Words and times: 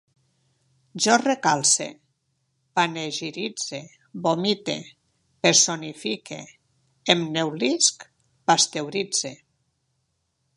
Jo 1.05 1.17
recalce, 1.23 1.85
panegiritze, 2.79 3.81
vomite, 4.27 4.77
personifique, 5.47 6.39
em 7.17 7.23
neulisc, 7.37 8.09
pasteuritze 8.49 9.37